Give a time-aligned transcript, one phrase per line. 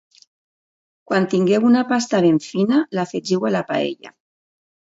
[1.11, 4.17] Quan tingueu una pasta ben fina, l'afegiu a la paella